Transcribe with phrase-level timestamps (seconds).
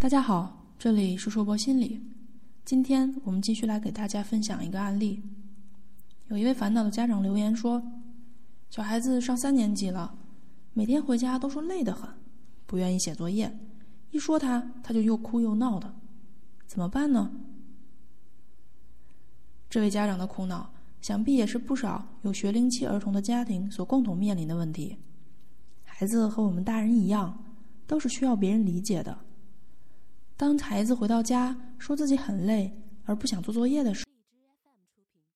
[0.00, 2.00] 大家好，这里是硕博心理。
[2.64, 5.20] 今天我们继续来给大家分享一个案例。
[6.28, 7.82] 有一位烦恼的家长留言说，
[8.70, 10.16] 小孩子上三年级了，
[10.72, 12.08] 每天回家都说累得很，
[12.64, 13.52] 不愿意写作业，
[14.12, 15.92] 一说他他就又哭又闹的，
[16.64, 17.32] 怎么办呢？
[19.68, 20.70] 这位家长的苦恼，
[21.02, 24.96] 想必也是不少有学龄期儿童的家庭所共同面临的问题。
[25.82, 27.36] 孩子和我们大人一样，
[27.88, 29.18] 都是需要别人理解的。
[30.38, 32.72] 当孩子回到家说自己很累
[33.04, 34.07] 而不想做作业的时候